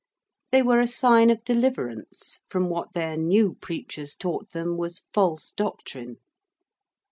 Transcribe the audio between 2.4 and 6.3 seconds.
from what their new preachers taught them was false doctrine.